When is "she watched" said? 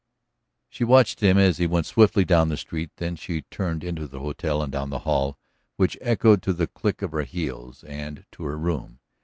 0.67-1.19